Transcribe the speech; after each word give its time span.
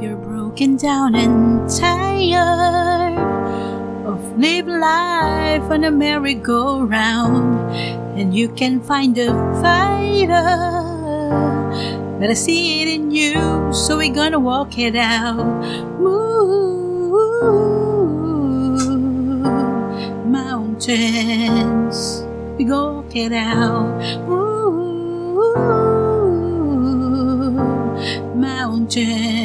You're 0.00 0.16
broken 0.16 0.76
down 0.76 1.16
and 1.16 1.68
tired 1.68 3.18
of 4.06 4.38
living 4.38 4.78
life 4.78 5.64
on 5.64 5.82
a 5.82 5.90
merry-go-round, 5.90 7.72
and 8.16 8.32
you 8.32 8.48
can 8.48 8.80
find 8.80 9.18
a 9.18 9.32
fighter. 9.60 10.78
But 12.20 12.30
I 12.30 12.34
see 12.34 12.82
it 12.82 12.88
in 12.94 13.10
you, 13.10 13.72
so 13.72 13.96
we're 13.96 14.14
gonna 14.14 14.38
walk 14.38 14.78
it 14.78 14.94
out. 14.94 15.44
Move 15.98 17.18
mountains, 20.26 22.22
we 22.56 22.64
go 22.64 23.04
it 23.14 23.32
out. 23.32 23.98
Move 24.28 24.68
mountains. 28.36 29.37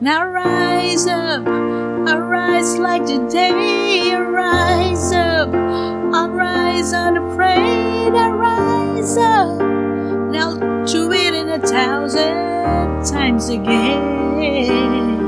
Now 0.00 0.28
rise 0.28 1.08
up, 1.08 1.44
arise 1.44 2.78
like 2.78 3.04
the 3.06 3.28
day, 3.28 4.12
arise 4.12 5.10
up, 5.12 5.52
arise 5.52 6.92
unafraid, 6.92 8.12
arise 8.12 9.16
up. 9.16 9.60
I'll 9.60 10.86
do 10.86 11.10
it 11.10 11.34
in 11.34 11.48
a 11.48 11.58
thousand 11.58 13.04
times 13.06 13.48
again. 13.48 15.27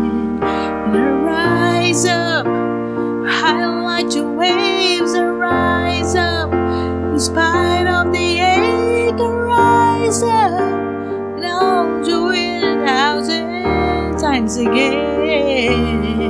Thousand 14.48 14.68
again 14.68 16.20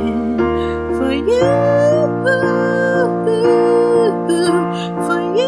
for 0.96 1.12
you, 1.12 1.40
for 5.06 5.20
you, 5.20 5.20
for 5.20 5.20
you, 5.36 5.46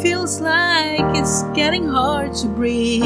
Feels 0.00 0.40
like 0.40 1.00
it's 1.16 1.42
getting 1.54 1.86
hard 1.86 2.32
to 2.36 2.48
breathe. 2.48 3.04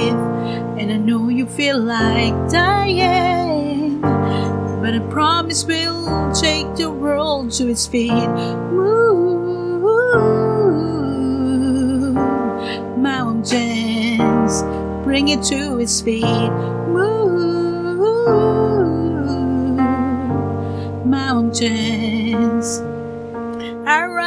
And 0.78 0.92
I 0.92 0.96
know 0.96 1.28
you 1.28 1.46
feel 1.46 1.78
like 1.78 2.32
dying. 2.50 4.00
But 4.00 4.94
I 4.94 5.00
promise 5.10 5.64
we'll 5.64 6.32
take 6.32 6.76
the 6.76 6.90
world 6.90 7.50
to 7.52 7.68
its 7.68 7.86
feet. 7.86 8.12
Move 8.12 9.04
mountains, 12.96 14.62
bring 15.04 15.28
it 15.28 15.42
to 15.44 15.80
its 15.80 16.00
feet. 16.00 16.22
Move 16.22 17.14
mountains. 21.04 22.78
Fly 23.84 24.06
like 24.06 24.23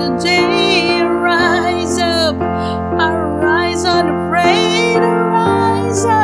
the 0.00 0.08
day. 0.16 1.00
Arise 1.00 1.98
up, 1.98 2.36
arise 2.36 3.84
unafraid. 3.84 4.96
Arise 4.96 6.04
up, 6.06 6.19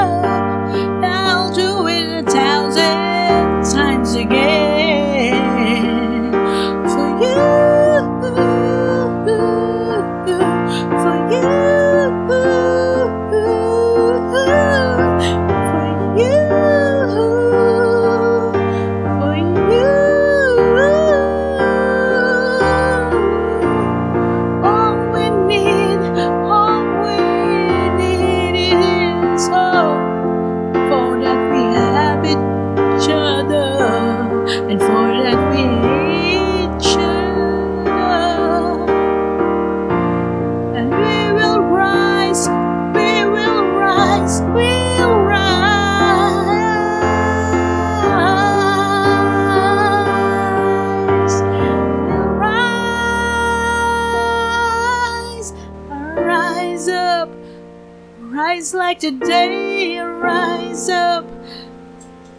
rise 58.37 58.75
like 58.75 59.01
the 59.01 59.13
day, 59.13 59.99
rise 59.99 60.91
up. 60.91 61.25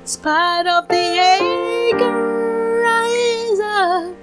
Spite 0.05 0.67
of 0.67 0.87
the 0.87 0.95
ache, 0.95 2.05
rise 2.85 3.59
up 3.59 4.15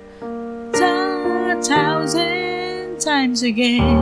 a 0.75 1.63
thousand 1.63 3.01
times 3.01 3.43
again. 3.43 3.99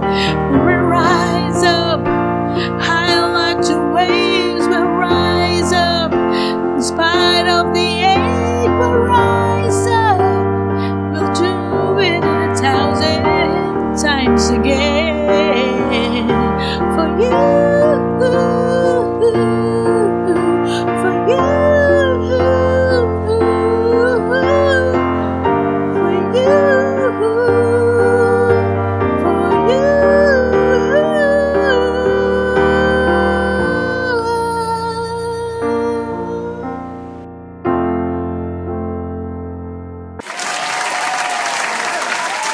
Rise. 0.00 1.35